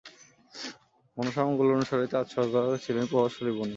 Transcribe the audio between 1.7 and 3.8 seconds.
অনুসারে চাঁদ সওদাগর ছিলেন প্রভাবশালী বণিক।